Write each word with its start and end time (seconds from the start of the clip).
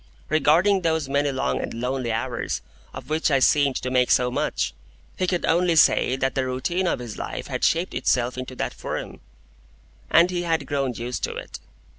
Regarding 0.29 0.81
those 0.81 1.07
many 1.07 1.31
long 1.31 1.59
and 1.61 1.75
lonely 1.75 2.11
hours 2.11 2.63
of 2.91 3.11
which 3.11 3.29
I 3.29 3.37
seemed 3.37 3.75
to 3.83 3.91
make 3.91 4.09
so 4.09 4.31
much, 4.31 4.73
he 5.15 5.27
could 5.27 5.45
only 5.45 5.75
say 5.75 6.15
that 6.15 6.33
the 6.33 6.43
routine 6.47 6.87
of 6.87 6.97
his 6.97 7.19
life 7.19 7.45
had 7.45 7.63
shaped 7.63 7.93
itself 7.93 8.35
into 8.35 8.55
that 8.55 8.73
form, 8.73 9.19
and 10.09 10.31
he 10.31 10.41
had 10.41 10.65
grown 10.65 10.95
used 10.95 11.23
to 11.25 11.33
it. 11.35 11.59